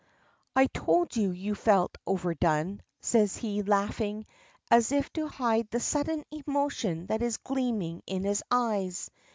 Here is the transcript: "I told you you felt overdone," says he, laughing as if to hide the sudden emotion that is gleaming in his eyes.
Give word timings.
"I 0.55 0.65
told 0.65 1.15
you 1.15 1.29
you 1.29 1.53
felt 1.53 1.95
overdone," 2.07 2.81
says 3.01 3.37
he, 3.37 3.61
laughing 3.61 4.25
as 4.71 4.91
if 4.91 5.13
to 5.13 5.27
hide 5.27 5.69
the 5.69 5.79
sudden 5.79 6.23
emotion 6.31 7.05
that 7.05 7.21
is 7.21 7.37
gleaming 7.37 8.01
in 8.07 8.23
his 8.23 8.41
eyes. 8.49 9.11